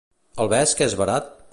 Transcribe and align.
El 0.45 0.49
vesc 0.55 0.83
és 0.87 0.97
barat? 1.05 1.33